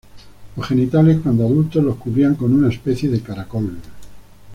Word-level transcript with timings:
Los 0.55 0.65
genitales, 0.67 1.19
cuando 1.21 1.45
adultos 1.45 1.83
lo 1.83 1.95
cubrían 1.95 2.33
con 2.33 2.51
una 2.55 2.69
especie 2.69 3.07
de 3.07 3.21
caracol. 3.21 3.77